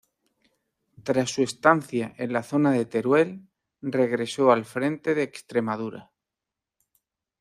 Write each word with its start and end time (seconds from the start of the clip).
Tras 1.03 1.29
su 1.29 1.43
estancia 1.43 2.15
en 2.17 2.33
la 2.33 2.41
zona 2.41 2.71
de 2.71 2.85
Teruel 2.85 3.47
regresó 3.83 4.51
al 4.51 4.65
frente 4.65 5.13
de 5.13 5.21
Extremadura. 5.21 6.11